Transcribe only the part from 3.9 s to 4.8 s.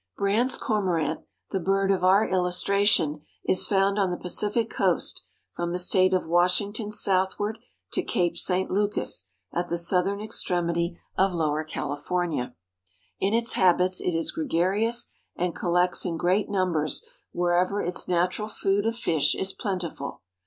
on the Pacific